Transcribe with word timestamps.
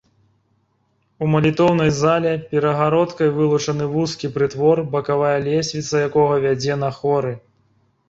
У 1.25 1.27
малітоўнай 1.33 1.91
зале 1.97 2.31
перагародкай 2.55 3.29
вылучаны 3.37 3.89
вузкі 3.93 4.33
прытвор, 4.41 4.85
бакавая 4.99 5.37
лесвіца 5.49 6.05
якога 6.11 6.45
вядзе 6.49 6.83
на 6.87 6.95
хоры. 7.01 7.41